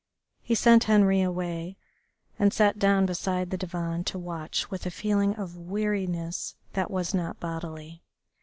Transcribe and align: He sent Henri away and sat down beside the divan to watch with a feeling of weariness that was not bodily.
He 0.41 0.55
sent 0.55 0.85
Henri 0.89 1.21
away 1.21 1.77
and 2.39 2.51
sat 2.51 2.79
down 2.79 3.05
beside 3.05 3.51
the 3.51 3.55
divan 3.57 4.03
to 4.05 4.17
watch 4.17 4.71
with 4.71 4.87
a 4.87 4.89
feeling 4.89 5.35
of 5.35 5.55
weariness 5.55 6.55
that 6.73 6.89
was 6.89 7.13
not 7.13 7.39
bodily. 7.39 8.01